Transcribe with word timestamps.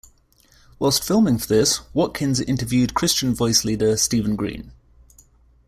Whilst 0.79 1.03
filming 1.03 1.37
for 1.37 1.45
this, 1.45 1.81
Watkins 1.93 2.39
interviewed 2.41 2.95
Christian 2.95 3.35
Voice 3.35 3.63
leader 3.63 3.95
Stephen 3.97 4.35
Green. 4.35 4.71